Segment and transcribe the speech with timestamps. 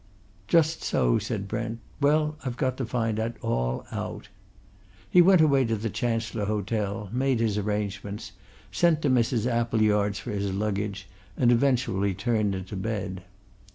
[0.47, 1.77] "Just so," said Brent.
[2.01, 4.29] "Well, I've got to find it all out."
[5.07, 8.31] He went away to the Chancellor Hotel, made his arrangements,
[8.71, 9.45] sent to Mrs.
[9.45, 13.21] Appleyard's for his luggage, and eventually turned into bed.